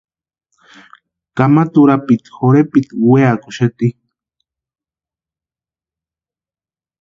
Kamata 1.39 1.77
urapiti 1.83 2.33
jorhepitku 2.37 3.03
weakuxati. 3.11 3.87